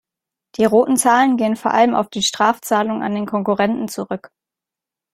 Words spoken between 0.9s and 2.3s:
Zahlen gehen vor allem auf die